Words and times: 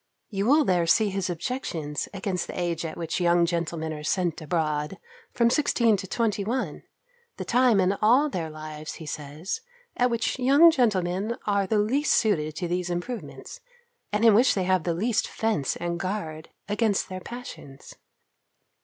You 0.31 0.47
will 0.47 0.65
there 0.65 0.87
see 0.87 1.09
his 1.09 1.29
objections 1.29 2.09
against 2.11 2.47
the 2.47 2.59
age 2.59 2.85
at 2.85 2.97
which 2.97 3.21
young 3.21 3.45
gentlemen 3.45 3.93
are 3.93 4.03
sent 4.03 4.41
abroad, 4.41 4.97
from 5.31 5.51
sixteen 5.51 5.95
to 5.97 6.07
twenty 6.07 6.43
one, 6.43 6.81
the 7.37 7.45
time 7.45 7.79
in 7.79 7.93
all 8.01 8.27
their 8.27 8.49
lives, 8.49 8.95
he 8.95 9.05
says, 9.05 9.61
at 9.95 10.09
which 10.09 10.39
young 10.39 10.71
gentlemen 10.71 11.37
are 11.45 11.67
the 11.67 11.77
least 11.77 12.15
suited 12.15 12.55
to 12.55 12.67
these 12.67 12.89
improvements, 12.89 13.59
and 14.11 14.25
in 14.25 14.33
which 14.33 14.55
they 14.55 14.63
have 14.63 14.85
the 14.85 14.95
least 14.95 15.27
fence 15.27 15.75
and 15.75 15.99
guard 15.99 16.49
against 16.67 17.07
their 17.07 17.21
passions. 17.21 17.93